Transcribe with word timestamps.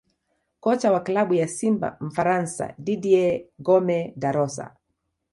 Kocha 0.59 0.91
wa 0.91 0.99
klabu 0.99 1.33
ya 1.33 1.47
Simba 1.47 1.97
Mfaransa 2.01 2.73
Didier 2.79 3.45
Gomes 3.59 4.13
Da 4.15 4.31
Rosa 4.31 4.75